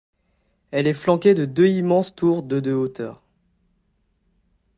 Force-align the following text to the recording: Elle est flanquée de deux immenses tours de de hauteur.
Elle 0.71 0.87
est 0.87 0.95
flanquée 0.95 1.35
de 1.35 1.45
deux 1.45 1.67
immenses 1.67 2.15
tours 2.15 2.41
de 2.41 2.59
de 2.59 2.73
hauteur. 2.73 3.21